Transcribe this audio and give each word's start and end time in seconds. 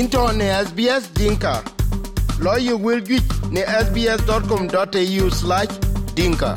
into 0.00 0.18
ne 0.38 0.46
SBS 0.66 1.04
Dinka. 1.14 1.62
Lawyer 2.42 2.76
will 2.76 3.00
get 3.00 3.22
ne 3.54 3.62
sbs.com.au 3.84 5.26
slash 5.30 5.72
dinka. 6.18 6.50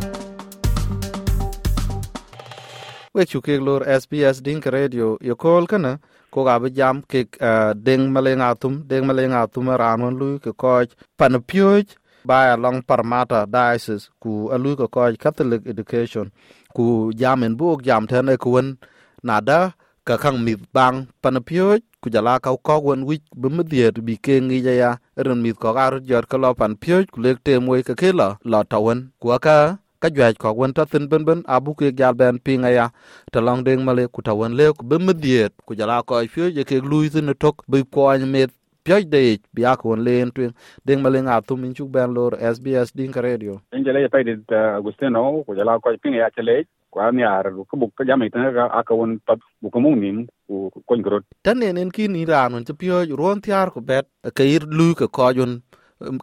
we 3.14 3.26
chu 3.26 3.42
ke 3.42 3.58
lor 3.68 3.82
SBS 4.02 4.42
Dinka 4.46 4.70
Radio 4.72 5.18
yo 5.22 5.36
kol 5.44 5.66
kana 5.70 5.92
ko 6.34 6.44
ga 6.48 6.56
be 6.62 6.70
jam 6.80 6.98
eh, 6.98 7.06
ke 7.12 7.22
uh, 7.50 7.74
deng 7.88 8.04
malenga 8.14 8.50
atum 8.54 8.74
deng 8.90 9.06
malenga 9.10 9.40
atum 9.46 9.70
ran 9.82 10.02
won 10.06 10.14
lu 10.22 10.30
ke 10.44 10.52
ko 10.62 10.74
pan 11.18 11.34
pyoj 11.50 11.86
ba 12.26 12.58
long 12.64 12.82
parmata 12.90 13.40
Diocese 13.56 14.10
ku 14.22 14.50
alu 14.56 14.76
ko 14.82 14.86
ko 14.94 15.10
Catholic 15.26 15.62
education 15.74 16.30
ku 16.76 16.86
jamen 17.22 17.58
bu 17.58 17.78
jam 17.88 18.06
tan 18.10 18.30
e 18.34 18.38
kun 18.38 18.78
nada 19.24 19.60
ka 20.08 20.16
khang 20.24 20.40
mi 20.46 20.56
bang, 20.76 21.04
pan 21.22 21.36
pyoj 21.48 21.84
ku 22.02 22.08
jala 22.14 22.40
ka 22.40 22.56
ko 22.68 22.76
won 22.88 23.04
wi 23.08 23.20
be 23.42 23.48
mediet 23.52 23.96
bi 24.08 24.16
ke 24.26 24.40
ngi 24.40 24.60
ya. 24.64 24.92
Ren 25.26 25.40
mi 25.44 25.52
ko 25.52 25.74
gar 25.76 26.00
jor 26.08 26.24
ka 26.32 26.38
lo 26.44 26.50
pan 26.60 26.74
pyoj 26.84 27.06
ku 27.12 27.20
lek 27.26 27.44
te 27.46 27.60
moy 27.60 27.84
ka 27.88 27.94
ke 28.02 28.10
la 28.20 28.28
la 28.52 28.64
tawen 28.72 29.00
ku 29.20 29.28
ka 29.46 29.58
ka 30.02 30.08
jwa 30.16 30.32
ko 30.42 30.50
won 30.60 30.72
ta 30.78 30.84
tin 30.92 31.04
ben 31.12 31.24
ben 31.28 31.40
abu 31.56 31.76
ke 31.80 31.92
gal 32.00 32.14
ben 32.20 32.40
pi 32.40 32.56
nga 32.62 32.72
ya. 32.78 32.86
Ta 33.34 33.40
long 33.44 33.60
deng 33.68 33.84
male 33.88 34.08
ku 34.14 34.24
ta 34.28 34.32
wen 34.40 34.56
le 34.60 34.72
ku 34.78 34.84
be 34.90 34.96
mediet 35.08 35.52
ku 35.68 35.76
jala 35.80 36.00
ko 36.08 36.24
fye 36.34 36.56
je 36.56 36.64
ke 36.70 36.80
lui 36.92 37.12
tin 37.12 37.28
tok 37.44 37.56
bi 37.68 37.84
ko 37.94 38.08
an 38.14 38.24
me 38.34 38.48
pyoj 38.88 39.04
de 39.14 39.22
bi 39.56 39.62
ak 39.72 39.84
won 39.84 40.00
len 40.08 40.32
twen 40.36 40.52
deng 40.88 41.04
male 41.04 41.20
nga 41.28 41.44
tu 41.48 41.54
min 41.62 41.76
chu 41.78 41.84
ben 41.96 42.10
lor 42.16 42.32
sbs 42.56 42.96
din 42.98 43.12
ka 43.12 43.20
radio. 43.28 43.60
En 43.76 43.84
jale 43.84 44.00
ya 44.06 44.10
pa 44.14 44.24
de 44.24 44.40
agustino 44.80 45.44
ko 45.46 45.52
jala 45.60 45.80
ko 45.84 45.92
pinga 46.04 46.24
ya 46.24 46.30
chele 46.32 46.64
kwani 46.92 47.24
ar 47.24 47.46
ku 47.70 47.76
buk 47.82 47.92
ka 47.98 48.04
jam 48.08 48.24
itan 48.28 48.54
ka 48.58 48.64
akawon 48.80 49.20
pat 49.28 49.40
buk 49.62 49.76
mung 49.84 49.98
nin 50.04 50.18
ku 50.48 50.56
kon 50.88 51.02
grot 51.06 51.24
tan 51.46 51.60
ne 51.60 51.72
nen 51.74 51.92
kin 51.96 52.16
iran 52.24 52.56
on 52.56 52.64
tpio 52.68 52.98
ron 53.20 53.42
tiar 53.46 53.68
ku 53.76 53.80
bet 53.90 54.06
ka 54.38 54.44
ir 54.56 54.64
lu 54.78 54.88
ka 55.00 55.08
ko 55.16 55.30
yun 55.38 55.52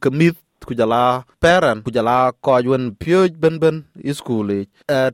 ka 0.05 0.11
mit 0.19 0.37
ku 0.69 0.73
jala 0.81 1.03
peran 1.43 1.79
ku 1.85 1.91
jala 1.97 2.17
ko 2.45 2.57
yun 2.67 2.83
pio 3.01 3.21
ben 3.43 3.57
ben 3.63 3.77
iskuli 4.11 4.61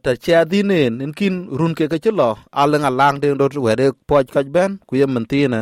ta 0.04 0.12
cha 0.24 0.38
dine 0.50 0.80
nen 0.98 1.12
kin 1.18 1.34
run 1.58 1.74
ke 1.78 1.84
ka 1.92 1.98
chlo 2.04 2.28
alang 2.62 2.84
alang 2.90 3.16
de 3.22 3.28
dot 3.40 3.54
we 3.64 3.72
de 3.80 3.86
poj 4.08 4.26
ka 4.34 4.40
ben 4.56 4.70
ku 4.88 4.92
yem 5.00 5.10
mentina 5.14 5.60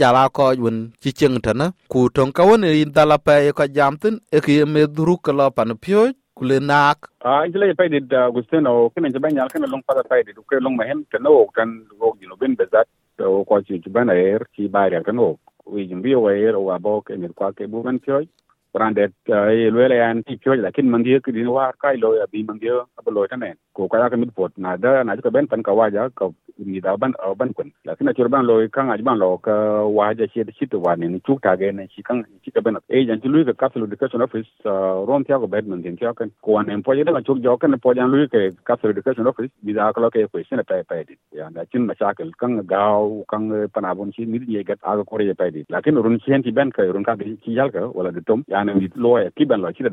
jala 0.00 0.22
ko 0.36 0.46
yun 0.60 0.76
chi 1.02 1.10
cheng 1.18 1.36
tana 1.44 1.66
ku 1.92 2.00
ton 2.14 2.28
ka 2.36 2.42
won 2.48 2.64
in 2.64 2.90
dala 2.96 3.16
pe 3.26 3.34
ka 3.58 3.64
jam 3.76 3.94
tin 4.02 4.14
e 4.36 4.38
ke 4.44 4.54
me 4.72 4.82
dru 4.96 5.14
ka 5.24 5.32
la 5.38 5.46
pan 5.56 5.70
pio 5.84 6.00
kule 6.38 6.60
naak 6.60 7.10
a 7.20 7.42
injila 7.46 7.66
ya 7.66 7.74
paidid 7.74 8.14
agustino 8.14 8.90
kina 8.94 9.10
jaban 9.10 9.36
yal 9.36 9.50
kina 9.50 9.66
long 9.66 9.82
fada 9.86 10.02
paidid 10.10 10.38
uke 10.38 10.56
long 10.60 10.76
mahen 10.80 11.04
tana 11.12 11.30
wok 11.30 11.54
tan 11.54 11.70
wok 12.00 12.14
jino 12.20 12.38
bin 12.38 12.56
bezat. 12.56 12.86
O 13.18 13.44
kwa 13.44 13.62
chi 13.62 13.82
jaban 13.84 14.10
ayer 14.14 14.46
chi 14.54 14.68
bari 14.68 14.96
al 14.96 15.04
tan 15.08 15.18
wok 15.18 15.40
wi 15.66 15.86
jimbi 15.90 16.14
wa 16.14 16.30
oh, 16.30 16.34
ayer 16.34 16.54
o 16.56 16.62
oh, 16.62 16.74
abo 16.76 17.00
ke 17.02 17.18
nir 17.18 17.32
ke 17.34 17.66
buban 17.66 17.98
kyoj 17.98 18.26
pyoj 18.72 18.80
randet 18.80 19.12
e 19.28 19.70
lwele 19.70 19.96
yan 19.96 20.22
ti 20.22 20.36
pyo 20.36 20.54
lakin 20.54 20.90
mandia 20.90 21.20
ki 21.20 21.32
din 21.32 21.48
war 21.48 21.72
kai 21.80 21.96
lo 21.96 22.14
ya 22.14 22.26
bi 22.32 22.42
mandia 22.44 22.84
abo 22.98 23.10
lo 23.10 23.26
tanen 23.26 23.56
ko 23.74 23.88
ka 23.88 24.08
ka 24.10 24.16
mit 24.16 24.34
pot 24.34 24.52
na 24.58 24.76
da 24.76 25.02
na 25.02 25.16
ka 25.16 25.30
ben 25.30 25.46
pan 25.46 25.62
ka 25.62 25.72
waja 25.72 26.10
ka 26.14 26.30
mi 26.58 26.80
da 26.80 26.96
ban 26.96 27.12
ban 27.38 27.52
kun. 27.54 27.70
Lakin 27.86 28.06
na 28.06 28.28
ban 28.28 28.46
lo 28.46 28.66
kan 28.68 28.90
aj 28.90 29.02
ban 29.02 29.18
lo 29.18 29.38
ka 29.38 29.86
waja 29.86 30.26
shi 30.32 30.42
da 30.44 30.52
shi 30.58 30.66
to 30.66 30.78
wa 30.78 30.94
ne 30.96 31.20
chuk 31.26 31.40
ta 31.42 31.54
ge 31.56 31.70
ne 31.72 31.86
shi 31.94 32.02
kan 32.02 32.24
shi 32.44 32.50
ka 32.50 32.60
ben 32.60 32.76
e 32.90 33.06
jan 33.06 33.20
ti 33.20 33.28
lu 33.28 33.44
ka 33.44 33.52
castle 33.54 33.84
education 33.84 34.22
office 34.22 34.50
ron 34.64 35.24
tia 35.24 35.38
ko 35.38 35.46
bed 35.46 35.68
man 35.68 35.82
din 35.82 35.96
tia 35.96 36.12
kan 36.14 36.30
ko 36.42 36.58
an 36.58 36.70
em 36.70 36.82
po 36.82 36.94
da 36.94 37.20
chuk 37.22 37.38
jo 37.42 37.56
kan 37.56 37.78
po 37.78 37.94
jan 37.94 38.10
lu 38.10 38.26
ke 38.28 38.50
castle 38.66 38.90
education 38.90 39.26
office 39.26 39.50
bi 39.64 39.72
da 39.72 39.92
ka 39.92 40.00
lo 40.00 40.10
ke 40.10 40.26
na 40.50 40.62
pa 40.62 40.82
pa 40.88 41.02
di 41.06 41.14
ya 41.32 41.48
da 41.54 41.64
chin 41.70 41.86
ma 41.86 41.94
shakal 41.94 42.30
kan 42.40 42.66
gaw 42.66 43.22
kan 43.30 43.68
pana 43.74 43.94
bon 43.94 44.10
shi 44.12 44.26
mi 44.26 44.40
ye 44.48 44.64
gat 44.64 44.78
aga 44.82 45.04
ko 45.04 45.16
re 45.22 45.34
pa 45.34 45.50
di 45.50 45.64
lakin 45.70 45.94
run 46.02 46.18
shi 46.26 46.42
ti 46.42 46.50
ben 46.50 46.70
ka 46.70 46.82
run 46.82 47.04
ka 47.04 47.14
ki 47.16 47.52
yal 47.54 47.70
ka 47.70 47.86
wala 47.94 48.10
de 48.10 48.20
tom 48.26 48.42
ya 48.48 48.57
ne 48.64 48.72
with 48.80 48.96
lawyer 48.96 49.30
kiben 49.36 49.60
lo 49.62 49.72
shi 49.72 49.82
da 49.84 49.90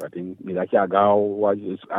kating 0.00 0.36
ka 0.36 0.44
mi 0.44 0.52
da 0.54 0.64
cha 0.70 0.86
gao 0.86 1.16
wa 1.42 1.50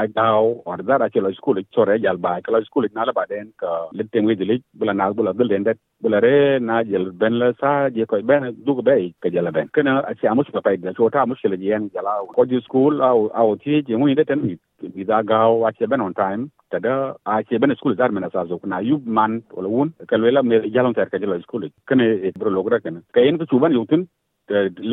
a 0.02 0.08
gao 0.08 0.62
or 0.66 0.78
da 0.78 0.98
ra 1.02 1.08
chelo 1.10 1.34
school 1.38 1.58
chore 1.74 1.98
jal 2.04 2.18
ba 2.26 2.42
kala 2.46 2.64
school 2.66 2.86
na 2.94 3.04
la 3.10 3.14
baden 3.20 3.48
ka 3.62 3.70
litten 3.98 4.26
wi 4.30 4.36
dilik 4.42 4.62
bula 4.80 4.94
na 4.94 5.10
bula 5.18 5.34
dil 5.34 5.48
den 5.54 5.64
det 5.68 5.78
bula 6.02 6.20
re 6.26 6.60
na 6.68 6.84
jel 6.90 7.10
ben 7.22 7.40
la 7.42 7.48
sa 7.62 7.72
je 7.96 8.06
ko 8.12 8.22
ben 8.32 8.44
du 8.66 8.76
ko 8.78 8.82
be 8.90 8.98
ka 9.24 9.30
jala 9.34 9.52
ben 9.56 9.68
kana 9.76 9.94
a 10.12 10.14
cha 10.20 10.30
amus 10.34 10.52
pa 10.54 10.76
da 10.86 10.94
so 10.98 11.10
ta 11.16 11.26
mus 11.30 11.42
le 11.54 11.58
yen 11.70 11.90
jala 11.96 12.14
ko 12.36 12.46
ji 12.52 12.62
school 12.68 13.02
au 13.10 13.20
au 13.42 13.50
ti 13.64 13.82
je 13.88 13.96
ngi 13.98 14.16
de 14.20 14.24
ten 14.30 14.40
mi 14.46 15.04
da 15.12 15.22
gao 15.32 15.52
wa 15.64 15.72
che 15.78 15.88
ben 15.92 16.02
on 16.08 16.14
time 16.22 16.44
tada 16.72 16.94
a 17.32 17.42
che 17.48 17.58
ben 17.62 17.76
school 17.80 17.96
dar 18.00 18.12
mena 18.12 18.30
sa 18.36 18.46
zo 18.50 18.60
na 18.74 18.80
yub 18.90 19.08
man 19.18 19.42
wala 19.56 19.70
wun 19.76 19.90
ka 20.10 20.16
le 20.22 20.32
la 20.38 20.42
me 20.50 20.62
jalon 20.76 20.94
ter 20.98 21.10
ka 21.14 21.18
jala 21.24 21.42
school 21.46 21.66
kana 21.90 22.06
e 22.28 22.32
bro 22.40 22.50
logra 22.58 22.80
kana 22.86 23.02
kayen 23.16 23.38
ko 23.42 23.46
chuban 23.52 23.74
yutun 23.80 24.06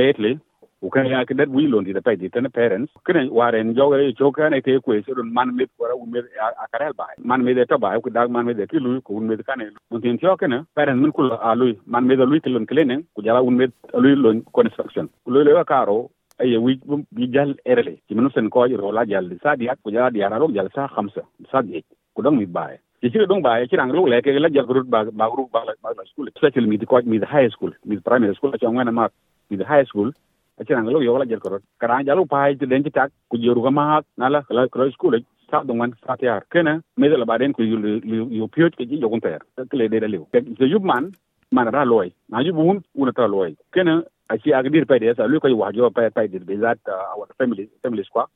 lately 0.00 0.34
ukan 0.82 1.06
ya 1.06 1.24
kidat 1.24 1.48
wi 1.48 1.66
londi 1.66 1.92
da 1.92 2.00
pay 2.00 2.16
ditana 2.16 2.48
parents. 2.52 2.92
Kene 3.06 3.30
waren 3.30 3.74
jogere 3.74 4.12
choka 4.12 4.50
ne 4.50 4.60
te 4.60 4.78
kwe 4.80 5.04
so 5.04 5.14
man 5.22 5.54
mit 5.56 5.70
wara 5.78 5.94
un 5.96 6.10
mit 6.10 6.24
akarel 6.64 6.92
ba 6.92 7.06
man 7.18 7.44
mit 7.44 7.58
eta 7.58 7.78
ba 7.78 8.00
ku 8.00 8.10
dag 8.10 8.30
man 8.30 8.46
mit 8.46 8.58
ki 8.70 8.78
lu 8.78 9.00
ku 9.00 9.16
un 9.16 9.26
mit 9.28 9.44
kane 9.46 9.70
mun 9.90 10.00
tin 10.02 10.18
choka 10.18 10.48
ne 10.48 10.64
parents 10.74 11.00
mun 11.00 11.12
kul 11.12 11.32
a 11.32 11.54
lui 11.54 11.78
man 11.86 12.06
mit 12.06 12.18
lui 12.18 12.40
kilon 12.40 12.66
klenen 12.66 13.04
ku 13.14 13.22
jala 13.22 13.42
un 13.42 13.56
mit 13.56 13.72
lui 13.94 14.14
lon 14.16 14.42
construction. 14.52 15.08
Ku 15.24 15.30
lui 15.30 15.44
le 15.44 15.64
karo 15.64 16.10
aye 16.40 16.56
wi 16.58 16.80
bi 17.12 17.30
jal 17.32 17.54
erele. 17.64 17.98
Ci 18.08 18.14
menu 18.14 18.30
sen 18.30 18.50
ko 18.50 18.66
ro 18.66 18.92
la 18.92 19.04
jal 19.06 19.30
sa 19.42 19.56
diak 19.56 19.78
ku 19.82 19.90
jala 19.90 20.10
diara 20.10 20.38
ro 20.38 20.48
jal 20.52 20.68
sa 20.74 20.88
khamsa 20.88 21.22
sa 21.50 21.62
di 21.62 21.84
ku 22.14 22.22
dong 22.22 22.36
mit 22.36 22.52
bae. 22.52 22.76
Ci 23.00 23.10
ci 23.10 23.26
dong 23.26 23.42
bae 23.42 23.66
ci 23.68 23.76
rang 23.76 23.92
ro 23.92 24.06
le 24.06 24.20
ke 24.20 24.36
la 24.36 24.48
jal 24.50 24.66
rut 24.66 24.86
ba 24.86 25.04
ba 25.04 25.26
ru 25.32 25.48
ba 25.52 25.64
la 25.64 25.72
school. 26.10 26.28
Special 26.36 26.66
mi 26.66 26.76
di 26.76 26.86
ko 26.86 27.00
mit 27.04 27.24
high 27.24 27.48
school 27.48 27.72
mi 27.86 27.96
primary 27.96 28.34
school 28.34 28.52
ci 28.60 28.66
ngwana 28.66 28.92
ma 28.92 29.08
mit 29.50 29.62
high 29.62 29.84
school 29.84 30.12
aciran 30.60 30.86
lo 30.86 31.00
yo 31.02 31.18
la 31.18 31.24
jer 31.24 31.40
korot. 31.40 31.62
Karan 31.80 32.06
jalu 32.06 32.26
pai 32.26 32.54
ti 32.54 32.66
den 32.66 32.82
tak 32.82 33.10
ku 33.30 33.36
jeru 33.38 33.62
ga 33.62 33.70
ma 33.70 34.00
nala 34.16 34.44
la 34.50 34.66
kro 34.68 34.90
school 34.90 35.18
ta 35.50 35.62
dong 35.62 35.78
man 35.78 35.92
sa 36.06 36.16
kena 36.52 36.82
me 36.96 37.08
de 37.08 37.16
la 37.16 37.24
baden 37.24 37.52
ku 37.52 37.62
yu 37.62 38.48
piot 38.54 38.76
ke 38.78 38.86
ji 38.88 39.00
jogun 39.00 39.20
ter. 39.20 39.40
Kle 39.70 39.88
de 39.88 40.08
liu. 40.08 40.26
Ke 40.32 40.66
yub 40.72 40.84
man 40.84 41.12
man 41.50 41.68
ra 41.74 41.84
loy. 41.84 42.08
Na 42.28 42.40
yub 42.40 42.58
un 42.58 42.82
una 42.94 43.12
ta 43.12 43.26
loy. 43.26 43.56
Kena 43.74 44.02
aci 44.30 44.52
agdir 44.52 44.86
pai 44.86 44.98
de 44.98 45.14
sa 45.14 45.26
lu 45.26 45.40
ko 45.40 45.48
wa 45.62 45.72
jo 45.72 45.90
pai 45.90 46.10
pai 46.10 46.28
de 46.28 46.38
be 46.38 46.54
our 46.64 47.28
family 47.38 47.68
family 47.82 48.04
squad. 48.04 48.28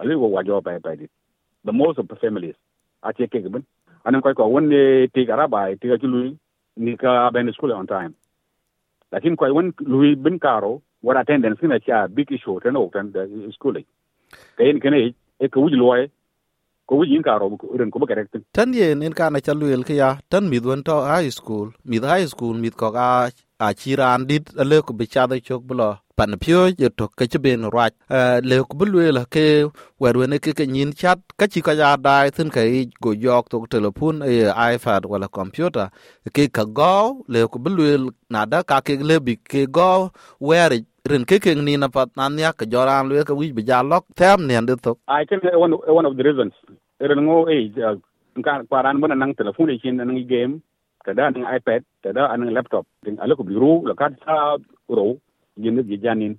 Alu 0.00 0.18
ko 0.18 0.26
wa 0.26 0.42
jo 0.42 0.60
pai 0.60 0.78
pai 0.78 0.96
de. 0.96 1.06
The 1.64 1.72
most 1.72 1.98
of 1.98 2.08
the 2.08 2.16
families. 2.16 2.56
Aci 3.04 3.28
ke 3.28 3.38
gben 3.46 3.64
anan 4.04 4.22
koy 4.22 4.34
ko 4.34 4.46
wonne 4.48 5.08
ti 5.14 5.24
garaba 5.24 5.70
ti 5.80 5.88
ga 5.88 5.96
lu 6.02 6.36
ni 6.76 6.96
ka 6.96 7.30
ben 7.30 7.52
school 7.52 7.72
on 7.72 7.86
time. 7.86 8.14
Lakin 9.12 9.36
koy 9.36 9.50
won 9.50 9.72
lui 9.80 10.14
bin 10.14 10.38
karo 10.38 10.82
what 11.02 11.16
attendance 11.16 11.60
kina 11.60 11.80
cha 11.80 12.06
big 12.06 12.32
issue 12.32 12.60
tan 12.60 12.76
o 12.76 12.90
tan 12.92 13.12
uh, 13.16 13.26
schooling 13.52 13.52
school 13.56 13.76
kayen 14.58 14.80
kene 14.80 15.14
e 15.40 15.48
ko 15.48 15.60
wuji 15.62 15.76
loye 15.82 16.10
ko 16.86 16.96
wuji 16.98 17.16
in 17.16 17.22
karo 17.22 17.48
ren 17.78 17.90
ko 17.90 17.98
ba 17.98 18.06
correct 18.06 18.36
tan 18.52 18.74
ye 18.80 18.94
nen 18.94 19.12
kana 19.12 19.40
cha 19.40 19.52
luel 19.60 19.84
ya 20.02 20.10
tan 20.30 20.48
mi 20.50 20.60
don 20.60 20.82
to 20.82 21.00
high 21.12 21.28
school 21.38 21.72
mi 21.84 21.98
high 21.98 22.26
school 22.32 22.54
mi 22.54 22.70
ko 22.70 22.90
ga 22.96 23.08
a 23.66 23.74
chiran 23.80 24.26
dit 24.30 24.44
le 24.70 24.82
ko 24.82 24.92
be 24.92 25.06
cha 25.06 25.26
da 25.26 25.36
chok 25.48 25.62
blo 25.72 25.90
pan 26.20 26.36
pyo 26.36 26.60
ye 26.80 26.88
to 26.98 27.08
ke 27.18 27.24
che 27.32 27.38
ben 27.44 27.64
rach 27.74 27.94
le 28.50 28.56
ko 28.68 28.76
bu 28.78 28.84
luel 28.92 29.18
ke 29.34 29.44
wer 30.00 30.14
we 30.20 30.26
ne 30.28 30.38
ke 30.44 30.52
ke 30.58 30.64
nin 30.68 30.92
chat 31.00 31.18
ka 31.40 31.46
chi 31.52 31.60
ka 31.66 31.72
ya 31.80 31.96
dai 32.06 32.28
tin 32.36 32.50
ke 32.56 32.62
go 33.04 33.12
yok 33.26 33.48
to 33.52 33.64
telephone 33.74 34.20
e 34.32 34.44
ipad 34.72 35.08
wala 35.12 35.28
computer. 35.38 35.88
Ke 36.34 36.44
ka 36.56 36.64
go 36.78 37.24
le 37.32 37.48
ko 37.48 37.56
bu 37.64 37.70
luel 37.76 38.02
na 38.28 38.44
da 38.52 38.60
ka 38.62 38.80
ke 38.86 39.00
le 39.10 39.16
bi 39.26 39.34
ke 39.52 39.64
go 39.78 40.12
wer 40.48 40.70
ren 41.08 41.24
ke 41.24 41.38
ke 41.40 41.54
ni 41.56 41.76
na 41.76 41.88
pat 41.88 42.10
nan 42.16 42.38
ya 42.38 42.52
ka 42.52 42.64
joran 42.66 43.08
le 43.08 43.24
ka 43.24 43.34
wi 43.34 43.52
bi 43.52 43.62
lok 43.64 44.04
tem 44.14 44.46
ne 44.46 44.60
ndu 44.60 44.76
to 44.84 44.92
i 45.08 45.24
can 45.24 45.40
one 45.54 45.72
one 45.72 46.06
of 46.06 46.16
the 46.16 46.22
reasons. 46.22 46.52
Ren 47.00 47.20
ngo 47.24 47.48
e 47.48 47.72
kan 48.44 48.66
paran 48.66 49.00
bona 49.00 49.14
nang 49.14 49.34
telephone 49.34 49.78
chin 49.82 49.96
nang 49.96 50.12
game 50.28 50.62
kada 51.04 51.30
nang 51.30 51.44
ipad 51.56 51.82
kada 52.04 52.36
nang 52.36 52.52
laptop. 52.52 52.86
Ding 53.04 53.18
ala 53.18 53.36
ko 53.36 53.44
biru 53.44 53.86
la 53.88 53.94
ka 53.94 54.08
sa 54.24 54.56
ro 54.88 55.16
yin 55.56 55.82
gi 55.88 55.96
janin 55.96 56.36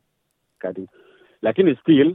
kadi 0.61 0.85
lakini 1.43 1.73
still 1.81 2.13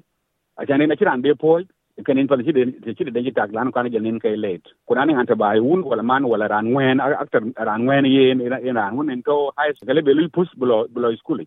ajani 0.58 0.86
na 0.88 0.94
chiran 0.94 1.22
be 1.22 1.34
poi 1.34 1.62
kanin 2.04 2.28
pala 2.28 2.42
chide 2.46 2.62
chide 2.96 3.10
dengi 3.16 3.34
tag 3.34 3.52
lan 3.56 3.72
kana 3.72 3.88
janin 3.90 4.20
kai 4.20 4.36
late 4.36 4.66
kuna 4.86 5.04
ni 5.06 5.14
anta 5.14 5.34
bai 5.42 5.58
un 5.58 5.82
wala 5.90 6.02
man 6.02 6.24
wala 6.32 6.48
ran 6.48 6.72
wen 6.76 7.00
actor 7.00 7.40
ran 7.68 7.86
wen 7.88 8.04
yen 8.04 8.40
ran 8.78 8.98
un 8.98 9.10
into 9.10 9.36
high 9.56 9.72
school 9.72 10.02
be 10.08 10.12
lui 10.14 10.28
push 10.28 10.48
below 10.60 10.86
below 10.94 11.14
school 11.16 11.40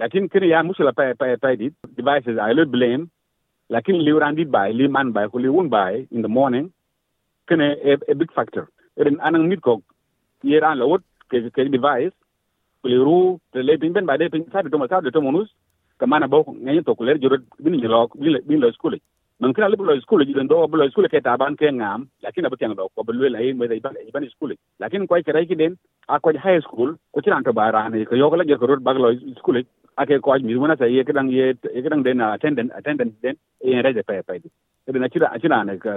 lakin 0.00 0.28
kene 0.28 0.48
ya 0.48 0.62
musula 0.62 0.92
pay 0.92 1.56
devices 1.96 2.38
i 2.38 2.52
lot 2.52 2.70
blame. 2.70 3.08
Lakin 3.70 4.04
li 4.06 4.12
wran 4.12 4.36
dit 4.36 4.50
bay 4.50 4.72
li 4.72 4.88
man 4.88 5.12
bay 5.12 5.26
ko 5.28 5.38
li 5.38 5.48
won 5.48 5.70
in 6.10 6.22
the 6.22 6.28
morning 6.28 6.72
kene 7.48 7.66
a, 8.10 8.14
big 8.14 8.32
factor. 8.32 8.68
Eden 8.98 9.18
anan 9.20 9.48
nit 9.48 9.60
ko 9.60 9.82
yeran 10.44 10.78
la 10.78 10.86
wot 10.86 11.02
ke 11.30 11.40
ke 11.56 11.70
device 11.76 12.12
ko 12.82 12.88
li 12.92 12.98
ru 13.08 13.18
le 13.54 13.62
le 13.68 13.76
bin 13.82 13.92
ben 13.96 14.06
bay 14.06 14.18
le 14.18 14.28
bin 14.34 14.44
sa 14.52 14.62
do 14.62 14.78
ma 14.78 14.86
sa 14.92 15.00
do 15.00 15.10
tomonus 15.10 15.48
ka 15.98 16.06
mana 16.06 16.28
bo 16.28 16.44
ne 16.66 16.80
to 16.88 16.94
ko 16.94 17.04
le 17.08 17.18
jorot 17.24 17.42
bin 17.64 17.76
ni 17.76 17.88
lok 17.94 18.16
bin 18.20 18.36
bin 18.48 18.60
lo 18.64 18.70
school 18.76 18.96
non 19.40 19.54
kra 19.56 19.68
le 19.72 19.76
lo 19.90 19.96
school 20.04 20.24
ji 20.28 20.34
den 20.38 20.50
do 20.52 20.66
bo 20.72 20.76
lo 20.80 20.88
school 20.92 21.08
ke 21.14 21.22
ta 21.26 21.36
ban 21.42 21.56
ke 21.60 21.70
ngam 21.78 22.06
lakin 22.24 22.46
abu 22.48 22.56
ken 22.60 22.76
do 22.80 22.88
ko 22.94 23.06
bo 23.06 23.12
le 23.12 23.44
yin 23.46 23.56
me 23.60 23.68
dai 23.72 23.80
ban 23.86 23.96
ban 24.14 24.28
school 24.34 24.52
lakin 24.82 25.06
ko 25.08 25.16
ay 25.16 25.24
kray 25.28 25.44
ki 25.50 25.56
den 25.62 25.78
a 26.08 26.20
ko 26.24 26.34
high 26.46 26.60
school 26.66 26.92
ko 27.12 27.24
tiran 27.24 27.44
to 27.46 27.56
ba 27.60 27.70
ran 27.76 27.96
ko 28.10 28.20
yo 28.22 28.30
ko 28.30 28.36
le 28.40 28.48
jorot 28.50 28.84
bag 28.88 29.00
lo 29.04 29.14
school 29.40 29.62
ake 29.96 30.18
kwa 30.18 30.38
mi 30.38 30.54
wona 30.54 30.76
sa 30.76 30.86
yeke 30.86 31.12
dang 31.12 31.30
ye 31.30 31.54
yeke 31.74 31.88
dang 31.90 32.02
den 32.02 32.20
attendant 32.20 32.70
attendant 32.78 33.12
den 33.22 33.36
in 33.60 33.82
reje 33.82 34.02
pay 34.06 34.22
pay 34.22 34.38
di. 34.38 34.50
De 34.86 34.98
na 34.98 35.08
chira 35.08 35.30
chira 35.42 35.64
ne 35.64 35.78
ka 35.78 35.92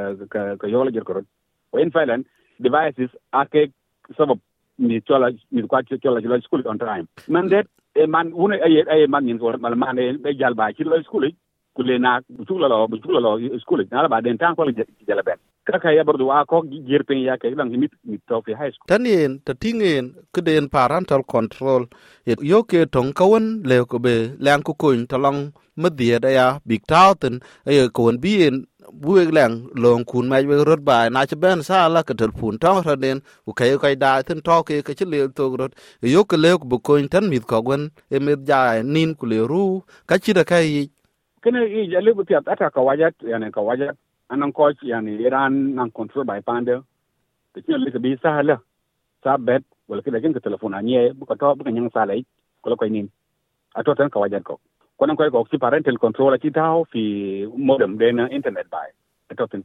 ka 0.61 0.67
yola 0.67 0.91
jer 0.91 1.03
koron 1.03 1.25
we 1.71 1.81
in 1.81 1.91
finland 1.91 2.25
devices 2.61 3.09
ake 3.33 3.71
some 4.17 4.31
of 4.31 4.39
mi 4.77 5.01
chola 5.01 5.31
mi 5.51 5.61
kwa 5.63 5.83
chola 5.83 6.21
chola 6.21 6.41
school 6.41 6.63
on 6.67 6.79
time. 6.79 7.07
Man 7.27 7.49
that 7.49 7.67
a 7.95 8.03
e 8.03 8.05
man 8.05 8.31
wona 8.31 8.55
a 8.61 8.69
ay 8.93 9.05
man 9.07 9.29
in 9.29 9.39
ko 9.39 9.57
mal 9.57 9.75
man 9.75 9.95
be 9.95 10.29
e 10.29 10.33
jal 10.33 10.53
ba 10.53 10.73
ci 10.73 10.83
lo 10.83 11.01
school 11.03 11.29
ku 11.75 11.83
le 11.83 11.97
na 11.97 12.19
bu 12.29 12.45
chula 12.45 12.67
lo 12.67 12.87
bu 12.87 12.97
chula 12.99 13.19
lo 13.19 13.37
school 13.59 13.85
na 13.91 14.07
ba 14.07 14.21
den 14.21 14.37
tan 14.37 14.55
ko 14.55 14.63
le 14.63 14.73
jala 15.07 15.23
ben. 15.23 15.37
Kaka 15.67 15.91
ya 15.91 16.03
bardu 16.07 16.27
wa 16.31 16.45
ko 16.47 16.63
jirpen 16.63 17.19
ya 17.27 17.35
ke 17.37 17.51
lang 17.51 17.69
mit 17.75 17.91
mit 18.07 18.21
to 18.27 18.39
fi 18.45 18.53
high 18.55 18.71
school. 18.71 18.87
Tanin 18.87 19.43
ta 19.45 19.53
tingen 19.53 20.15
keden 20.33 20.71
parental 20.71 21.21
control. 21.33 21.91
Yo 22.25 22.63
ke 22.63 22.87
tong 22.87 23.11
kawan 23.11 23.67
le 23.69 23.83
ko 23.83 23.99
be 23.99 24.15
lang 24.39 24.63
ko 24.63 24.73
kun 24.81 25.03
talong 25.11 25.51
media 25.75 26.19
da 26.23 26.29
ya 26.31 26.47
big 26.65 26.87
town 26.87 27.43
ay 27.67 27.91
ko 27.91 28.07
won 28.07 28.17
bien 28.23 28.65
buek 29.03 29.29
lang 29.37 29.67
long 29.75 30.07
kun 30.07 30.31
mai 30.31 30.47
we 30.47 30.55
rot 30.63 30.81
bai 30.87 31.09
na 31.11 31.27
che 31.29 31.35
ben 31.43 31.59
sa 31.67 31.91
la 31.91 32.01
ka 32.07 32.13
tel 32.19 32.31
pun 32.31 32.55
tong 32.63 32.79
ra 32.87 32.95
den 32.95 33.19
ku 33.45 33.51
kai 33.59 33.75
kai 33.83 33.95
da 34.03 34.11
tin 34.27 34.39
to 34.47 34.63
ke 34.67 34.79
ke 34.87 34.95
che 34.95 35.05
le 35.05 35.27
to 35.37 35.51
rot. 35.59 35.71
Yo 36.15 36.23
ke 36.23 36.37
le 36.43 36.55
ko 36.59 36.79
ko 36.87 36.93
tan 37.13 37.27
mit 37.31 37.43
ko 37.51 37.59
gwen 37.67 37.91
e 38.15 38.17
mit 38.25 38.39
ja 38.49 38.59
nin 38.95 39.11
ku 39.19 39.25
le 39.31 39.39
ru. 39.51 39.83
Ka 40.09 40.15
chi 40.23 40.31
da 40.39 40.43
kai 40.51 40.87
kene 41.43 41.61
i 41.79 41.87
jale 41.91 42.11
bu 42.17 42.23
tiat 42.27 42.47
ata 42.53 42.67
ka 42.75 42.81
wajat 42.87 43.13
yani 43.31 43.51
ka 43.55 43.61
wajat 43.61 43.95
anan 44.29 44.51
ko 44.57 44.71
yani 44.91 45.17
iran 45.27 45.53
nan 45.77 45.91
control 45.91 46.25
by 46.29 46.41
pande. 46.49 46.75
Te 47.53 47.61
chi 47.65 47.73
le 47.73 47.99
bi 48.05 48.17
sa 48.23 48.41
sa 49.23 49.37
bet 49.37 49.63
wala 49.89 50.01
ke 50.05 50.11
da 50.13 50.19
ke 50.23 50.39
telefon 50.47 50.77
anye 50.79 51.01
bu 51.17 51.25
ko 51.29 51.35
to 51.41 51.53
bu 51.57 51.71
nyang 51.71 51.91
sa 51.95 52.05
lai 52.09 52.21
ko 52.63 52.75
ko 52.81 52.85
nin 52.95 53.07
ato 53.79 53.95
tan 53.99 54.09
ka 54.13 54.19
wajat 54.23 54.43
ko 54.49 54.55
kono 54.99 55.15
koy 55.19 55.29
ko 55.35 55.45
si 55.51 55.57
parental 55.65 55.97
control 56.03 56.37
ki 56.43 56.51
taw 56.57 56.75
fi 56.91 57.03
modem 57.69 57.97
den 58.01 58.19
internet 58.37 58.67
bay 58.75 58.89
ato 59.31 59.47
tan 59.51 59.63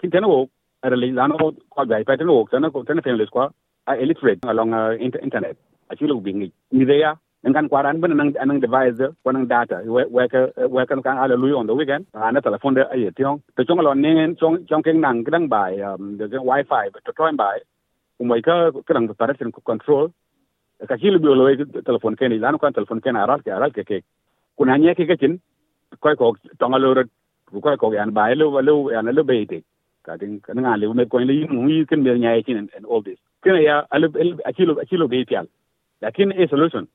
kin 0.00 0.10
tan 0.14 0.28
wo 0.32 0.38
ara 0.84 0.96
le 1.02 1.08
lan 1.18 1.36
ko 1.40 1.46
bay 1.92 2.02
pa 2.08 2.16
tan 2.20 2.30
wo 2.34 2.44
tan 2.52 2.70
ko 2.74 2.84
fen 2.88 3.18
le 3.20 3.26
ko 3.36 3.48
a 3.90 3.92
illiterate 4.02 4.44
along 4.52 4.72
uh, 4.76 4.92
internet. 5.00 5.56
A 5.90 5.96
chi 5.96 6.04
bi 6.26 6.32
ngi 6.38 6.48
ni 6.76 6.84
ya 7.04 7.12
ngan 7.52 7.68
kwaran 7.68 8.00
ben 8.00 8.16
nang 8.16 8.32
anang 8.42 8.60
device 8.60 8.98
ko 9.24 9.30
nang 9.30 9.46
data 9.46 9.82
weka 9.86 10.40
weka 10.76 11.02
kan 11.02 11.18
ala 11.18 11.36
lui 11.36 11.52
on 11.52 11.66
the 11.66 11.74
weekend 11.74 12.06
ana 12.14 12.40
telephone 12.40 12.74
de 12.74 12.82
ay 12.92 13.10
tiong. 13.18 13.40
To 13.56 13.64
chong 13.64 13.78
lo 13.86 13.92
nen 13.94 14.36
chong 14.36 14.66
chong 14.68 14.82
keng 14.82 15.00
nang 15.00 15.24
kedang 15.24 15.48
bai 15.48 15.80
um 15.80 16.18
the 16.18 16.26
wifi 16.26 16.84
to 17.06 17.12
toy 17.12 17.32
bai. 17.32 17.58
Umai 18.20 18.42
ka 18.42 18.70
kedang 18.88 19.06
parental 19.16 19.52
control. 19.70 20.10
E 20.82 20.86
ka 20.86 20.96
chi 20.96 21.10
bi 21.24 21.28
lo 21.40 21.46
telephone 21.88 22.16
ken 22.16 22.32
ilan 22.32 22.58
ko 22.58 22.70
telephone 22.70 23.00
ken 23.00 23.16
aral 23.16 23.40
ke 23.44 23.50
aral 23.50 23.70
ke 23.70 23.84
ke. 23.90 23.98
Kuna 24.56 24.78
nye 24.78 24.94
ke 24.94 25.06
kachin 25.10 25.40
koy 26.00 26.14
ko, 26.16 26.34
tong 26.58 26.74
alo 26.74 26.94
ro 26.94 27.02
koy 27.60 27.76
ko, 27.76 27.92
yan 27.92 28.10
bai 28.12 28.34
lo 28.34 28.60
lo 28.60 28.90
yan 28.90 29.06
lo 29.14 29.22
be 29.22 29.46
te. 29.46 29.62
Ka 30.04 30.16
ding 30.16 30.40
kan 30.40 30.58
nga 30.58 30.76
le 30.76 30.92
me 30.94 31.04
ko, 31.06 31.18
le, 31.18 31.32
yin 31.32 31.54
mu 31.54 31.84
ken 31.86 32.02
me 32.02 32.10
nya 32.18 32.44
chin, 32.46 32.68
and 32.76 32.86
all 32.86 33.02
this. 33.02 33.18
Ken 33.42 33.56
ya 33.62 33.82
alo 33.92 34.08
akilo 34.50 34.74
akilo 34.82 35.08
be 35.08 35.24
pial. 35.24 35.46
Lakin, 36.00 36.30
a 36.30 36.46
solution 36.46 36.86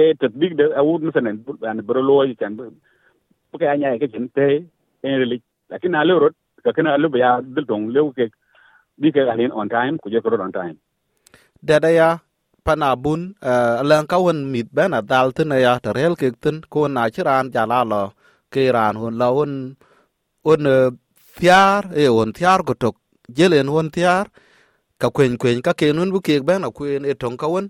e 0.00 0.02
tatbik 0.20 0.52
da 0.60 0.64
awud 0.80 1.00
misalan 1.08 1.36
an 1.70 1.78
bro 1.86 2.00
lo 2.08 2.16
kan 2.40 2.52
bu 3.50 3.56
ka 3.60 3.76
nya 3.80 3.98
ke 4.02 4.06
jente 4.14 4.46
en 5.06 5.14
relik 5.22 5.42
lakin 5.70 5.98
ale 6.00 6.12
rot 6.22 6.34
ka 6.64 6.70
kana 6.76 6.98
lo 7.02 7.08
ya 7.24 7.30
dil 7.54 7.64
dong 7.70 7.84
le 7.94 8.00
ke 8.18 8.26
bi 9.00 9.08
ke 9.14 9.20
alin 9.32 9.52
on 9.60 9.68
time 9.76 9.94
ku 10.02 10.06
je 10.12 10.18
ko 10.24 10.28
on 10.46 10.52
time 10.58 10.76
dada 11.68 11.90
ya 11.98 12.08
pana 12.66 12.90
bun 13.04 13.20
alang 13.80 14.06
kawan 14.12 14.38
mit 14.52 14.68
bana 14.76 14.98
dal 15.10 15.28
tin 15.36 15.54
ya 15.66 15.72
tarel 15.84 16.14
ke 16.20 16.28
tin 16.42 16.56
ko 16.72 16.80
na 16.94 17.02
chiran 17.14 17.46
jala 17.54 17.80
lo 17.92 18.02
ke 18.52 18.62
ran 18.76 18.94
hun 19.00 19.14
la 19.20 19.28
on 19.42 19.52
un 20.50 20.62
thiar 21.36 21.82
e 22.02 22.04
un 22.20 22.30
thiar 22.36 22.58
ko 22.66 22.72
tok 22.82 22.96
jelen 23.36 23.68
hun 23.74 23.88
thiar. 23.96 24.26
Ka 24.96 25.12
kwen 25.12 25.36
kwen 25.36 25.60
ka 25.60 25.72
kenun 25.76 26.08
bu 26.08 26.24
ke 26.24 26.40
ben 26.40 26.64
a 26.64 26.70
kwen 26.72 27.04
e 27.04 27.12
tong 27.20 27.36
kawan 27.36 27.68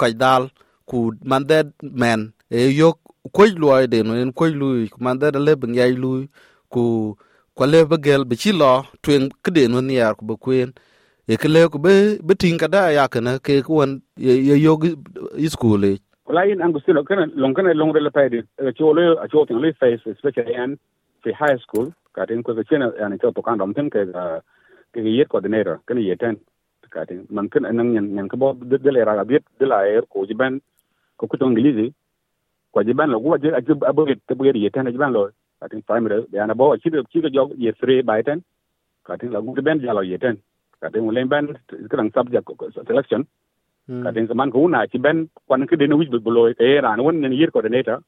ka 0.00 0.06
dal 0.14 0.42
ku 0.90 0.98
mandet 1.30 1.68
men 2.02 2.20
e 2.50 2.58
eh, 2.66 2.70
yok 2.80 2.96
koy 3.36 3.50
loy 3.62 3.82
de 3.92 3.98
no 4.06 4.12
en 4.22 4.32
koy 4.38 4.52
luy 4.60 4.80
ku 4.92 4.98
mandet 5.06 5.34
le 5.46 5.52
ben 5.60 5.72
yai 5.78 5.92
luy 6.02 6.22
ku 6.72 6.82
ko 7.56 7.64
le 7.72 7.80
be 7.90 7.96
gel 8.04 8.22
be 8.30 8.34
chi 8.42 8.50
lo 8.60 8.72
twen 9.02 9.22
kede 9.44 9.62
no 9.72 9.78
niar 9.88 10.12
ku 10.18 10.24
be 10.30 10.34
kwen 10.44 10.68
e 11.30 11.32
eh, 11.32 11.38
ke 11.40 11.48
le 11.54 11.60
ku 11.72 11.78
be 11.84 11.94
be 12.26 12.34
tin 12.42 12.56
ka 12.62 12.68
da 12.74 12.82
ya 12.96 13.04
kana 13.14 13.32
ke 13.46 13.54
ko 13.66 13.72
won 13.80 13.90
ye 14.26 14.56
yok 14.66 14.82
iskule 15.46 15.92
e. 15.94 15.98
Wala 16.26 16.42
in 16.52 16.62
angustino 16.66 17.00
kana 17.08 17.24
long 17.42 17.54
kana 17.56 17.74
long 17.80 17.92
de 17.94 18.00
la 18.06 18.10
payde 18.16 18.38
e 18.42 18.44
eh, 18.62 18.72
cholo 18.78 19.04
a 19.24 19.26
chotin 19.32 19.58
le 19.62 19.70
face, 19.80 20.02
especially 20.14 20.54
an, 20.62 20.78
fi 21.22 21.30
high 21.42 21.58
school, 21.64 21.86
ka 22.14 22.26
tin 22.28 22.42
ko 22.42 22.52
chena 22.70 22.86
yani 23.00 23.16
to 23.22 23.30
to 23.36 23.42
kan 23.46 23.58
dom 23.58 23.74
tin 23.74 23.90
ke 23.94 24.00
ke 24.92 24.98
yet 25.18 25.28
coordinator 25.32 25.76
kana 25.86 26.00
yeten 26.08 26.36
ka 26.94 27.04
tin 27.08 27.26
man 27.30 27.48
kana 27.52 27.72
nan 27.72 27.94
nyan 27.94 28.06
nyan 28.16 28.28
ko 28.30 28.36
bo, 28.42 28.48
de 28.84 28.90
le 28.96 29.04
ra 29.08 29.24
bit 29.24 29.44
de 29.60 29.66
la 29.72 29.78
er 29.96 30.02
ko 30.12 30.26
jiban 30.30 30.60
kukuto 31.20 31.46
ingilizi 31.46 31.92
kwa 32.72 32.84
jiban 32.84 33.10
lo 33.10 33.20
guwa 33.20 33.38
je 33.38 33.48
aje 33.58 33.72
abore 33.90 34.14
tabore 34.26 34.60
ye 34.60 34.70
tan 34.70 34.92
jiban 34.92 35.12
lo 35.12 35.30
atin 35.60 35.82
primary 35.82 36.24
de 36.32 36.40
ana 36.40 36.54
bo 36.54 36.76
chi 36.82 36.88
chi 37.10 37.18
jo 37.36 37.42
ye 37.64 37.72
three 37.80 38.00
by 38.08 38.22
ten 38.22 38.40
katin 39.04 39.32
la 39.34 39.40
ben 39.66 39.80
jalo 39.84 40.02
ye 40.10 40.18
ten 40.18 40.36
katin 40.80 41.04
ulen 41.08 41.28
ben 41.28 41.46
kan 41.90 42.10
subject 42.16 42.48
selection 42.88 43.22
hmm. 43.88 44.02
katin 44.04 44.26
zaman 44.30 44.50
ko 44.50 44.58
una 44.66 44.86
chi 44.90 44.98
ben 44.98 45.28
kwan 45.46 45.66
ke 45.68 45.76
denu 45.80 45.98
wich 46.00 46.10
bulo 46.26 46.42
e 46.48 46.54
eh, 46.64 46.80
ran 46.84 47.00
won 47.04 47.20
ne 47.20 47.36
year 47.40 47.50
coordinator 47.50 47.98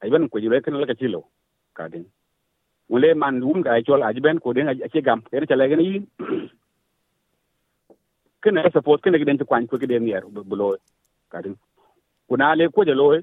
ai 0.00 0.10
ben 0.12 0.28
ko 0.28 0.40
jibe 0.40 0.56
kan 0.64 0.80
la 0.80 0.86
ka 0.90 0.94
chilo 1.00 1.20
katin 1.78 2.04
ule 2.94 3.08
man 3.22 3.42
wum 3.46 3.60
ka 3.66 3.80
chol 3.86 4.02
aji 4.08 4.20
ben 4.26 4.40
ko 4.44 4.52
den 4.56 4.72
aje 4.72 5.00
gam 5.08 5.20
ere 5.34 5.44
chale 5.50 5.68
gen 5.70 5.84
yin 5.88 6.04
kene 8.42 8.60
support 8.72 9.00
kene 9.04 9.24
den 9.28 9.44
kwan 9.50 9.68
ko 9.70 9.76
den 9.76 10.08
yer 10.12 10.24
bulo 10.50 10.66
katin 11.32 11.54
ku 12.28 12.36
na 12.40 12.54
le 12.58 12.68
ko 12.74 12.84
je 12.88 12.94
lo 13.00 13.06
e 13.16 13.20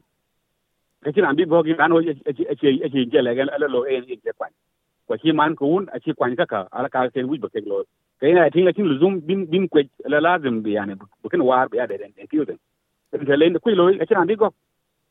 ke 1.04 1.12
ti 1.16 1.22
nan 1.22 1.36
bi 1.38 1.46
bo 1.52 1.64
gi 1.66 1.76
nan 1.82 1.96
o 1.96 2.00
e 2.02 2.14
e 2.30 2.44
e 2.86 3.06
je 3.12 3.22
le 3.26 3.36
ga 3.38 3.44
le 3.62 3.68
lo 3.76 3.80
e 3.86 3.98
e 3.98 4.18
je 4.26 4.32
kwan 4.38 4.52
ko 5.08 5.18
ti 5.22 5.32
man 5.40 5.56
ko 5.60 5.66
un 5.76 5.86
a 5.94 6.00
ti 6.04 6.14
kwan 6.18 6.36
ka 6.40 6.46
ka 6.54 6.60
ala 6.78 6.90
ka 6.94 7.08
ten 7.16 7.30
wi 7.30 7.42
bo 7.44 7.48
ke 7.54 7.60
lo 7.72 7.84
ke 8.20 8.34
na 8.38 8.50
tin 8.54 8.66
ga 8.68 8.76
tin 8.76 8.88
lu 8.92 9.00
zum 9.02 9.14
bin 9.28 9.42
bin 9.52 9.66
ko 9.72 9.80
la 10.12 10.20
lazim 10.26 10.62
bi 10.66 10.76
yani 10.78 10.94
bu 11.00 11.30
ken 11.32 11.44
war 11.50 11.66
bi 11.72 11.80
ade 11.84 11.96
den 12.02 12.12
ti 12.30 12.38
yo 12.40 12.46
den 12.50 12.60
ke 13.30 13.36
le 13.42 13.60
ko 13.64 13.70
lo 13.80 13.90
e 14.04 14.06
ti 14.08 14.14
nan 14.16 14.28
bi 14.32 14.36
go 14.42 14.50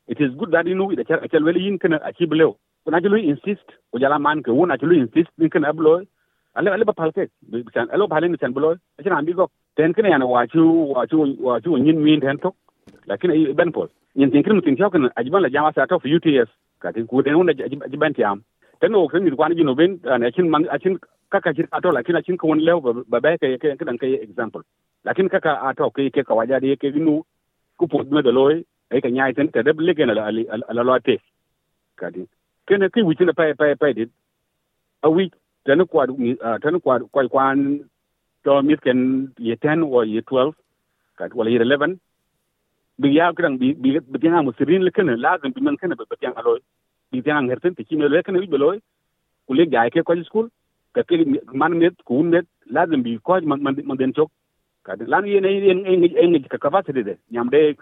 it 0.09 0.21
is 0.21 0.31
good 0.39 0.51
that 0.51 0.67
you 0.67 0.75
know 0.75 0.89
the 0.95 1.05
char 1.05 1.21
chal 1.33 1.45
wel 1.49 1.59
yin 1.65 1.79
kana 1.83 1.97
a 2.09 2.13
ti 2.17 2.27
blew 2.33 2.53
kuna 2.85 3.01
ti 3.03 3.09
lu 3.13 3.19
insist 3.33 3.69
ko 3.91 3.99
jala 4.03 4.19
man 4.27 4.43
ko 4.43 4.53
un 4.63 4.73
a 4.75 4.79
ti 4.81 4.87
lu 4.91 4.97
insist 5.03 5.31
bin 5.39 5.51
kana 5.55 5.69
ablo 5.73 5.93
ale 6.57 6.69
ale 6.77 6.85
ba 6.91 6.95
palke 7.01 7.23
bi 7.51 7.63
kan 7.75 7.89
alo 7.95 8.09
balen 8.13 8.33
ni 8.33 8.41
tan 8.43 8.53
blo 8.57 8.73
e 8.99 9.03
ti 9.05 9.09
nan 9.13 9.25
bi 9.29 9.33
go 9.39 9.47
ten 9.77 9.95
ken 9.97 10.11
yana 10.13 10.27
wa 10.35 10.43
chu 10.53 10.63
wa 10.95 11.07
chu 11.11 11.19
wa 11.47 11.61
chu 11.65 11.79
nyin 11.85 12.03
min 12.07 12.21
ten 12.25 12.39
tok 12.45 12.55
lakin 13.07 13.55
ben 13.59 13.73
pol 13.73 13.89
nyen 14.17 14.31
tin 14.31 14.43
krim 14.43 14.61
tin 14.63 14.77
tiyawkan 14.77 15.11
ajiban 15.17 15.43
la 15.43 15.49
jama 15.55 15.73
sa 15.75 15.87
tof 15.87 16.05
UTS 16.17 16.51
ka 16.83 16.93
tin 16.93 17.07
ku 17.07 17.23
den 17.23 17.35
wona 17.39 17.53
ajiban 17.87 18.15
tiyam 18.15 18.43
tan 18.81 18.95
o 18.95 19.09
kan 19.09 19.23
kwani 19.39 19.55
jino 19.59 19.75
ben 19.81 20.01
uh, 20.05 20.15
an 20.15 20.25
achin 20.29 20.51
man 20.53 20.67
achin 20.77 20.99
kaka 21.33 21.53
jir 21.57 21.67
ato 21.77 21.91
lakini 21.97 22.19
achin 22.19 22.37
ko 22.41 22.49
won 22.51 22.61
lew 22.67 22.79
ba 22.85 23.21
ba 23.25 23.39
ka 23.43 23.47
yake 23.47 23.69
kan 23.79 23.99
kai 24.03 24.15
example. 24.27 24.63
Lakini 25.07 25.29
kaka 25.35 25.53
ato 25.69 25.91
kai 25.97 26.11
ke 26.15 26.23
ka 26.29 26.35
waja 26.39 26.61
de 26.63 26.73
yake 26.73 26.89
binu 26.95 27.15
ku 27.79 27.87
pod 27.93 28.11
me 28.15 28.23
de 28.27 28.33
loy 28.39 28.55
ay 28.93 29.01
ka 29.05 29.09
nyaay 29.15 29.33
tan 29.37 29.49
tadab 29.55 29.81
legen 29.87 30.11
ala 30.11 30.23
ala 30.71 30.83
lote 30.89 31.15
ka 32.01 32.11
din 32.15 32.27
kene 32.67 32.87
kai 32.95 33.07
wucin 33.07 33.31
da 33.31 33.39
pay 33.41 33.51
pay 33.61 33.73
pay 33.83 33.93
dit. 33.99 34.11
A 35.07 35.09
wi 35.15 35.31
tan 35.67 35.87
kwa 35.91 36.07
uh, 36.11 36.59
tan 36.63 36.81
kwa 36.85 36.99
kwa 37.13 37.29
kwan 37.35 37.59
to 38.45 38.63
mitken 38.69 39.01
ye 39.39 39.55
10 39.55 39.87
or 39.95 40.05
ye 40.05 40.21
12 40.21 40.53
ka 41.19 41.29
wala 41.39 41.51
ye 41.51 41.59
11 41.59 41.99
bi 43.03 43.15
ya 43.19 43.33
kan 43.33 43.59
bi 43.61 43.75
bi 43.83 43.99
bi 44.13 44.19
tanga 44.23 44.43
musirin 44.49 44.85
le 44.87 44.91
kana 44.97 45.17
lazim 45.25 45.53
bi 45.57 45.61
man 45.67 45.77
kana 45.77 45.97
ba 46.01 46.05
tanga 46.21 46.41
aloy 46.41 46.61
bi 47.13 47.23
tanga 47.27 47.47
ngerten 47.47 47.77
ti 47.77 47.85
chime 47.89 48.09
le 48.09 48.23
bi 48.27 48.41
wi 48.43 48.53
beloy 48.57 48.79
kule 49.47 49.67
ga 49.67 49.91
ke 49.91 50.05
ko 50.05 50.17
school. 50.25 50.49
Ka 50.95 51.03
ke 51.03 51.25
man 51.53 51.79
net 51.79 51.97
ku 52.05 52.23
net 52.23 52.47
lazim 52.71 53.03
bi 53.03 53.19
ko 53.25 53.41
man 53.41 53.63
man 53.63 53.97
den 53.99 54.13
chok. 54.13 54.31
Kad 54.87 55.01
lan 55.09 55.27
yene 55.27 55.49
ne 55.51 55.71
en 55.71 55.87
en 55.87 56.03
en 56.23 56.43
ka 56.53 56.59
capacity 56.59 57.03
de 57.03 57.15
nyam 57.31 57.49
de, 57.51 57.75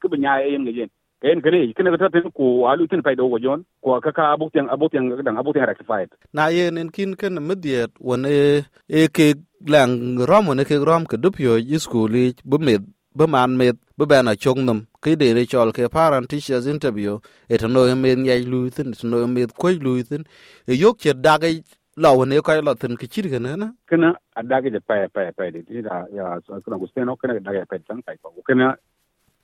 ke 0.00 0.08
bi 0.12 0.18
nya 0.18 0.38
en 0.54 0.64
ngen 0.64 0.90
kayen 1.22 1.40
kene 1.44 1.58
kene 1.76 1.90
ka 1.94 1.98
tatin 2.02 2.30
ko 2.38 2.66
alu 2.70 2.86
tin 2.86 3.02
pay 3.02 3.14
do 3.14 3.28
jon. 3.44 3.64
Ko 3.82 4.00
ka 4.00 4.12
ka 4.18 4.32
abu 4.32 4.50
tiang 4.50 4.68
abu 4.74 4.88
tiang 4.88 5.10
dang 5.24 5.38
abu 5.38 5.52
tiang 5.52 5.66
rectified. 5.66 6.10
Na 6.32 6.48
ye 6.48 6.68
en 6.68 6.90
kin 6.90 7.16
ken 7.20 7.40
mediet 7.48 7.90
won 8.00 8.24
e 8.24 8.64
e 8.88 9.08
ke 9.08 9.34
lang 9.66 10.18
rom 10.30 10.54
ne 10.56 10.64
ke 10.64 10.76
rom 10.88 11.04
ke 11.10 11.16
dupyo 11.24 11.58
yi 11.70 11.78
skuli 11.78 12.34
bu 12.44 12.58
med 12.58 12.82
be 13.16 13.26
man 13.26 13.56
met 13.56 13.76
be 13.98 14.04
ben 14.06 14.28
a 14.28 14.36
chong 14.36 14.64
nam 14.68 14.86
ke 15.02 15.16
de 15.20 15.32
ne 15.34 15.44
chol 15.52 15.72
ke 15.76 15.88
parent 15.96 16.28
teachers 16.28 16.66
interview 16.66 17.18
et 17.48 17.62
no 17.62 17.84
men 17.96 18.24
yai 18.24 18.42
lu 18.52 18.68
tin 18.70 18.92
no 19.04 19.26
met 19.26 19.52
ko 19.62 19.68
lu 19.86 20.02
tin 20.02 20.24
e 20.68 20.74
yok 20.82 20.98
che 20.98 21.12
dage 21.26 21.62
law 21.96 22.24
ne 22.24 22.40
ko 22.40 22.60
la 22.68 22.74
tin 22.74 22.96
ke 22.96 23.08
chir 23.12 23.30
gana 23.34 23.56
na 23.56 23.68
kana 23.88 24.12
adage 24.36 24.68
je 24.74 24.80
pa 24.88 24.96
pa 25.14 25.30
pa 25.36 25.50
de 25.50 25.62
ti 25.68 25.82
da 25.88 26.04
ya 26.18 26.38
kana 26.64 26.76
gusteno 26.82 27.16
kana 27.16 27.36
adage 27.40 27.62
pa 27.70 27.78
tan 27.88 28.02
kai 28.06 28.16
ko 28.22 28.32
kana 28.48 28.76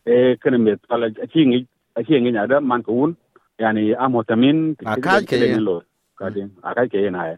e 0.07 0.37
kana 0.43 0.59
met 0.59 0.81
ala 0.91 1.11
chi 1.33 1.47
ngi 1.50 1.61
a 1.99 2.05
chi 2.07 2.21
ngi 2.21 2.33
nya 2.37 2.47
da 2.55 2.61
man 2.61 2.83
ko 2.88 2.93
un 3.05 3.17
yani 3.59 3.85
amotamin 4.05 4.59
kaj 5.07 5.25
ke 5.31 5.41
lo 5.69 5.76
kadin 6.21 6.50
akai 6.69 6.88
ke 6.93 7.09
na 7.17 7.31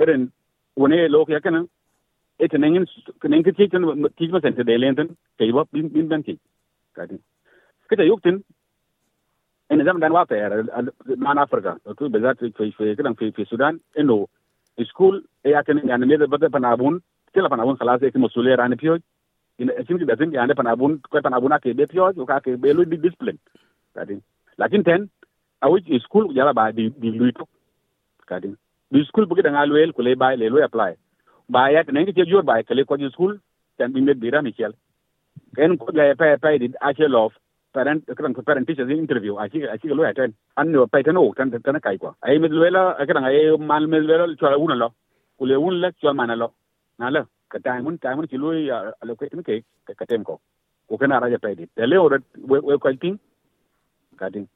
eren 0.00 0.30
wone 0.80 0.96
lo 1.14 1.24
ya 1.34 1.40
kana 1.46 1.60
Eh, 2.40 2.44
etenengin 2.46 2.86
tenengin 3.20 3.54
chik 3.58 3.70
ten 3.72 3.82
chik 4.18 4.30
ma 4.30 4.40
sente 4.40 4.62
delen 4.66 4.96
ten 4.96 5.08
kei 5.38 5.50
ba 5.52 5.64
bin 5.72 5.88
bin 5.94 6.08
ben 6.10 6.22
chik 6.22 6.38
kati 6.96 7.16
kita 7.90 8.04
yuk 8.06 8.22
ten 8.22 8.44
en 9.70 9.84
zam 9.84 9.98
dan 10.00 10.12
wa 10.12 10.24
pe 10.24 10.38
man 11.24 11.38
afrika 11.44 11.72
to 11.98 12.08
be 12.08 12.20
zat 12.20 12.38
fe 12.58 12.70
fe 12.78 12.94
kan 12.96 13.16
fe 13.20 13.30
fe 13.38 13.44
sudan 13.50 13.80
eno 14.00 14.16
school 14.90 15.18
e 15.46 15.50
ya 15.54 15.62
ten 15.62 15.82
yani 15.90 16.06
mede 16.10 16.26
bada 16.34 16.48
panabun 16.56 17.00
kila 17.34 17.50
panabun 17.54 17.78
khalas 17.80 18.06
e 18.06 18.22
mosule 18.26 18.52
ran 18.60 18.76
pio 18.82 18.94
in 19.58 19.74
chim 19.88 19.98
ki 19.98 20.10
datin 20.12 20.30
yani 20.38 20.54
panabun 20.60 20.96
ko 21.10 21.24
panabun 21.26 21.56
ake 21.58 21.68
be 21.82 21.90
pio 21.94 22.12
ko 22.12 22.32
ake 22.38 22.50
be 22.62 22.72
lu 22.76 22.84
discipline. 22.84 23.38
Kati 23.96 24.20
lakin 24.62 24.84
ten 24.88 25.10
awich 25.64 25.90
school 26.06 26.32
jala 26.38 26.54
ba 26.60 26.70
di 26.78 26.88
di 27.02 27.10
lu 27.18 27.32
kati 28.30 28.54
di. 28.92 29.04
School 29.10 29.26
bugi 29.26 29.42
da 29.42 29.50
ngalwel 29.50 29.90
ba 30.22 30.34
le 30.36 30.64
apply. 30.70 30.92
Baya 31.48 31.78
ya 31.78 31.84
kan 31.84 31.94
ngi 31.94 32.12
jor 32.30 32.44
kele 32.44 32.64
kale 32.68 32.84
ko 32.84 32.96
school 33.10 33.38
tan 33.78 33.92
bi 33.92 34.00
med 34.00 34.20
bira 34.20 34.42
michel. 34.42 34.72
Ken 35.56 35.78
ko 35.78 35.92
ga 35.92 36.14
pa 36.14 36.36
pa 36.42 36.58
di 36.58 36.68
ache 36.88 37.06
lof 37.08 37.32
parent 37.74 38.04
kan 38.16 38.34
ko 38.34 38.42
parent 38.42 38.66
teacher 38.66 38.90
interview 38.90 39.36
achi 39.44 39.62
achi 39.74 39.88
lo 39.88 40.04
attend 40.10 40.34
an 40.56 40.72
no 40.72 40.86
pa 40.86 41.02
tan 41.02 41.16
tan 41.36 41.50
tan 41.62 41.80
kai 41.86 41.96
kwa 42.02 42.12
ai 42.26 42.38
med 42.38 42.52
lo 42.52 42.68
la 42.76 42.82
kan 43.08 43.24
ai 43.24 43.56
mal 43.70 43.86
med 43.92 44.02
lo 44.10 44.26
cho 44.40 44.52
una 44.64 44.76
lo 44.82 44.88
kule 45.38 45.56
un 45.66 45.80
le 45.82 45.88
cho 46.00 46.12
mana 46.20 46.36
lo 46.42 46.48
na 46.98 47.10
lo 47.16 47.22
ka 47.52 47.58
tai 47.64 47.80
mun 47.86 47.98
tai 48.02 48.14
mun 48.16 48.26
ki 48.32 48.36
lo 48.42 48.52
ya 48.52 48.78
lo 49.08 49.14
ke 49.20 49.30
tin 49.32 49.42
ke 49.48 49.62
ka 50.00 50.04
tem 50.10 50.24
ko 50.28 50.40
ko 50.88 50.96
kana 51.00 51.20
ra 51.22 51.30
ja 51.32 51.38
pa 51.44 51.54
di 51.58 51.64
le 51.90 51.96
o 52.04 52.08
we 52.50 52.58
we 52.68 52.78
ko 52.82 52.92
tin. 53.02 53.18
Ka 54.20 54.28
tin. 54.34 54.46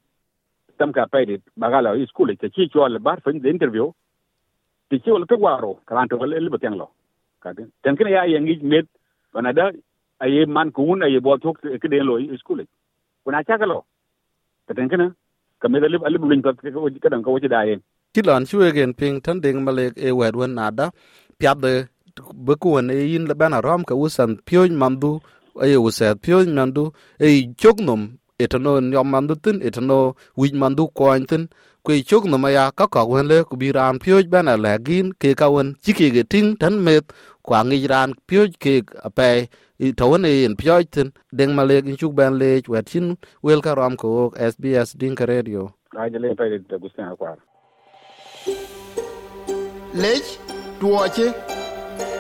Tam 0.79 0.93
ka 0.93 1.07
pa 1.13 1.25
di 1.29 1.37
bagala 1.63 1.97
i 2.03 2.07
school 2.13 2.37
te 2.41 2.49
chi 2.55 2.69
cho 2.73 2.89
le 2.95 2.99
bar 3.07 3.19
fin 3.25 3.41
de 3.45 3.51
interview 3.57 3.87
ti 4.93 4.99
chi 5.03 5.11
lo 5.11 5.27
pe 5.31 5.37
waro 5.45 5.73
kan 5.89 6.09
to 6.09 6.17
le 6.31 6.37
le 6.45 6.51
lo 6.81 6.87
ka 7.43 7.51
tin 7.57 7.69
tan 7.83 7.97
kana 7.97 8.11
ya 8.17 8.23
yengi 8.33 8.55
med 8.73 8.87
banada 9.33 9.65
ai 10.23 10.45
man 10.57 10.69
ku 10.77 10.83
un 10.93 11.05
ai 11.07 11.17
bo 11.27 11.33
tok 11.45 11.57
ke 11.83 11.89
de 11.93 11.99
lo 12.09 12.15
i 12.21 12.37
school 12.41 12.61
kuna 13.25 13.41
chaka 13.49 13.67
lo 13.73 13.79
ka 14.69 14.73
ten 14.77 14.89
kana 14.93 15.07
ka 15.61 15.67
me 15.73 15.81
dalib 15.83 16.05
alib 16.09 16.23
lin 16.31 16.43
ka 16.45 16.53
ka 17.03 17.09
dan 17.13 17.25
ka 17.25 17.31
wuce 17.35 17.49
da 17.55 17.65
yin 17.69 17.81
ti 18.13 18.21
lon 18.29 18.45
chwe 18.49 18.69
gen 18.77 18.93
ping 18.99 19.17
tan 19.25 19.37
ding 19.45 19.59
malek 19.65 19.93
e 20.07 20.09
wed 20.19 20.35
wen 20.41 20.53
nada 20.59 20.87
piap 21.39 21.57
de 21.65 21.73
be 22.47 22.55
ku 22.63 22.69
ne 22.89 22.95
yin 23.13 23.25
le 23.31 23.35
bana 23.41 23.59
rom 23.67 23.83
ka 23.89 23.95
usan 24.05 24.31
pyo 24.47 24.61
mandu 24.83 25.11
e 25.67 25.77
uset 25.87 26.15
pyo 26.25 26.37
mandu 26.59 26.85
e 27.27 27.29
chok 27.63 27.79
num 27.87 28.03
etano 28.43 28.73
nyom 28.91 29.09
mandu 29.15 29.35
tin 29.45 29.57
etano 29.67 29.99
wij 30.41 30.53
mandu 30.63 30.83
koin 30.99 31.25
tin 31.31 31.43
kwe 31.85 32.03
chok 32.09 32.25
num 32.31 32.47
ya 32.57 32.65
ka 32.79 32.87
ka 32.95 33.03
wen 33.11 33.27
le 33.31 33.39
ku 33.49 33.55
bi 33.61 33.69
ran 33.77 33.99
pyo 34.03 34.17
bana 34.33 34.57
la 34.65 34.73
gin 34.87 35.07
ke 35.21 35.35
ka 35.41 35.47
wen 35.55 35.69
chiki 35.85 36.07
ge 36.15 36.23
ting 36.33 36.49
tan 36.61 36.75
met 36.87 37.05
kwa 37.47 37.59
ngi 37.67 37.79
ran 37.93 38.11
pyo 38.29 38.43
ke 38.62 38.75
ape 39.09 39.29
i 39.85 39.93
tawne 39.99 40.31
in 40.47 40.55
pyo 40.61 40.75
tin 40.95 41.09
ding 41.39 41.53
malek 41.57 41.85
in 41.91 41.97
chuk 42.01 42.12
ban 42.19 42.33
le 42.41 42.51
wet 42.73 42.87
chin 42.91 43.07
wel 43.45 43.61
ka 43.67 43.73
rom 43.75 43.95
ko 43.97 44.33
SBS 44.53 44.89
Dinka 45.01 45.25
Radio. 45.27 45.61
Ai 45.99 46.09
je 46.12 46.19
le 46.19 46.29
pa 46.39 46.45
de 46.71 46.77
gustan 46.83 47.07
akwar 47.12 47.37
lec 49.95 50.25
tuoche 50.81 51.27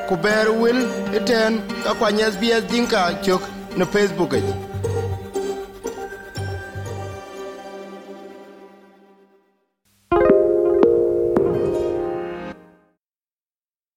ku 0.08 0.14
ber 0.24 0.46
wil 0.60 0.78
iten 1.16 1.52
ka 1.84 1.92
kwany 1.98 2.20
sbs 2.34 2.62
dinka 2.70 3.02
cök 3.24 3.42
ne 3.78 3.84
facebook 3.94 4.32
ic 4.38 4.71